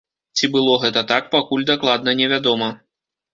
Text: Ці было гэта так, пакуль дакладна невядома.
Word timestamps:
Ці 0.39 0.45
было 0.53 0.77
гэта 0.85 1.03
так, 1.11 1.27
пакуль 1.35 1.67
дакладна 1.71 2.17
невядома. 2.23 2.71